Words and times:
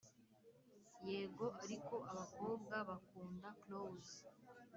yego 1.09 1.45
ariko 1.63 1.95
abakobwa 2.11 2.75
bakunda 2.89 3.47
clows 3.61 4.09